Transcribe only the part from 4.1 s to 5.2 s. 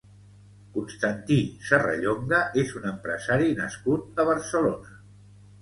a Barcelona.